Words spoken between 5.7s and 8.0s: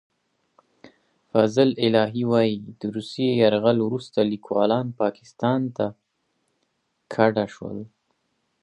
ته کډه شول.